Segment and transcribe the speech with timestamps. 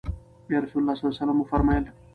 [0.47, 1.85] بيا رسول الله صلی الله عليه وسلم وفرمايل: